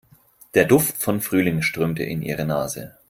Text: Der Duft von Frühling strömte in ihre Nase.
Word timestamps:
Der 0.55 0.65
Duft 0.65 0.97
von 0.97 1.21
Frühling 1.21 1.61
strömte 1.61 2.01
in 2.01 2.23
ihre 2.23 2.43
Nase. 2.43 2.95